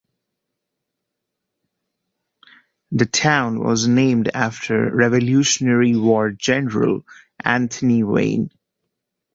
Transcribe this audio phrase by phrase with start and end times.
[2.91, 7.05] The town was named after Revolutionary War General
[7.45, 8.49] Anthony Wayne.